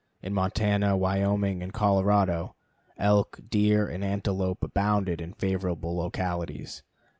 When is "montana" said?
0.33-0.97